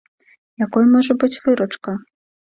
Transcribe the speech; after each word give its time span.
Якой 0.65 0.87
можа 0.93 1.15
быць 1.23 1.37
выручка? 1.43 1.93